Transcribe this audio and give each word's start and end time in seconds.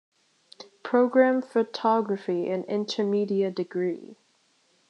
Program 0.81 1.43
Photography 1.43 2.49
and 2.49 2.65
Intermedia 2.65 3.53
degree. 3.53 4.15